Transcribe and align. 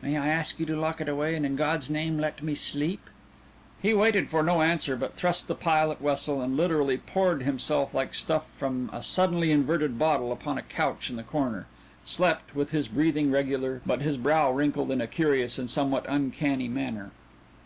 May 0.00 0.16
I 0.16 0.28
ask 0.28 0.58
you 0.58 0.64
to 0.64 0.80
lock 0.80 1.02
it 1.02 1.10
away, 1.10 1.34
and 1.34 1.44
in 1.44 1.56
God's 1.56 1.90
name 1.90 2.18
let 2.18 2.42
me 2.42 2.54
sleep?" 2.54 3.10
He 3.82 3.92
waited 3.92 4.30
for 4.30 4.42
no 4.42 4.62
answer, 4.62 4.96
but 4.96 5.14
thrust 5.14 5.46
the 5.46 5.54
pile 5.54 5.90
at 5.92 6.00
Wessel, 6.00 6.40
and 6.40 6.56
literally 6.56 6.96
poured 6.96 7.42
himself 7.42 7.92
like 7.92 8.14
stuff 8.14 8.48
from 8.50 8.88
a 8.94 9.02
suddenly 9.02 9.52
inverted 9.52 9.98
bottle 9.98 10.32
upon 10.32 10.56
a 10.56 10.62
couch 10.62 11.10
in 11.10 11.16
the 11.16 11.22
corner; 11.22 11.66
slept, 12.02 12.54
with 12.56 12.70
his 12.70 12.88
breathing 12.88 13.30
regular, 13.30 13.82
but 13.84 14.00
his 14.00 14.16
brow 14.16 14.50
wrinkled 14.50 14.90
in 14.90 15.02
a 15.02 15.06
curious 15.06 15.58
and 15.58 15.68
somewhat 15.68 16.06
uncanny 16.08 16.66
manner. 16.68 17.10